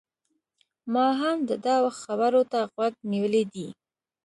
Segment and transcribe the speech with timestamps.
[0.93, 3.67] ما هم د ده و خبرو ته غوږ نيولی دی